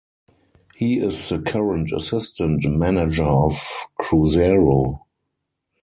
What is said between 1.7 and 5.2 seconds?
assistant manager of Cruzeiro.